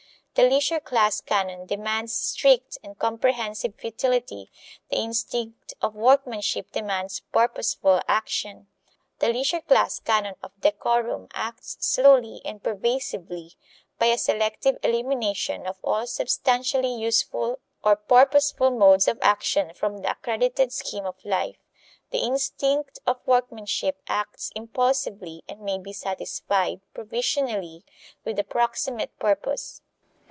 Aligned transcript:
The 0.33 0.43
leisure 0.49 0.79
class 0.79 1.19
canon 1.19 1.65
demands 1.65 2.13
strict 2.13 2.77
and 2.85 2.97
comprehensive 2.97 3.75
futility, 3.75 4.49
the 4.89 4.95
instinct 4.95 5.73
of 5.81 5.93
workmanship 5.93 6.71
demands 6.71 7.19
purposeful 7.33 8.01
action. 8.07 8.67
The 9.19 9.27
leisure 9.33 9.59
class 9.59 9.99
canon 9.99 10.35
of 10.41 10.53
decorum 10.61 11.27
acts 11.33 11.75
slowly 11.81 12.41
and 12.45 12.63
pervasively, 12.63 13.55
by 13.99 14.05
a 14.05 14.17
selective 14.17 14.77
elimination 14.83 15.67
of 15.67 15.77
all 15.83 16.07
substantially 16.07 16.95
useful 16.95 17.59
or 17.83 17.97
purposeful 17.97 18.71
modes 18.71 19.09
of 19.09 19.19
action 19.21 19.73
from 19.73 19.97
the 19.97 20.11
accredited 20.11 20.71
scheme 20.71 21.05
of 21.05 21.23
life; 21.25 21.57
the 22.11 22.19
instinct 22.19 22.99
of 23.05 23.19
workmanship 23.27 24.01
acts 24.07 24.49
impulsively 24.55 25.43
and 25.49 25.59
may 25.59 25.77
be 25.77 25.91
satisfied, 25.91 26.79
provisionally, 26.93 27.83
with 28.23 28.39
a 28.39 28.45
proximate 28.45 29.19
purpose. 29.19 29.81